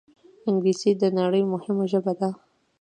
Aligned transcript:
انګلیسي 0.49 0.91
د 1.01 1.03
نړۍ 1.19 1.43
مهمه 1.53 1.85
ژبه 1.91 2.13
ده 2.19 2.29